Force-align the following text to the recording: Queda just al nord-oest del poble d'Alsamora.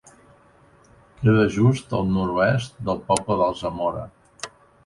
Queda 1.19 1.43
just 1.57 1.95
al 1.99 2.09
nord-oest 2.15 2.81
del 2.89 3.05
poble 3.11 3.39
d'Alsamora. 3.43 4.09